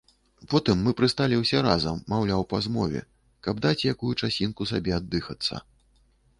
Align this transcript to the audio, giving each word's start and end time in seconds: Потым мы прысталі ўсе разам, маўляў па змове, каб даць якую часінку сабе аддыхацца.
Потым 0.53 0.77
мы 0.87 0.93
прысталі 1.01 1.37
ўсе 1.41 1.59
разам, 1.67 1.99
маўляў 2.15 2.41
па 2.55 2.61
змове, 2.67 3.03
каб 3.47 3.63
даць 3.69 3.77
якую 3.93 4.13
часінку 4.25 4.61
сабе 4.75 4.91
аддыхацца. 5.01 5.65